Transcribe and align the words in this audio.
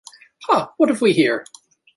Ha, 0.47 0.73
what 0.77 0.89
have 0.89 0.99
we 1.01 1.13
here! 1.13 1.45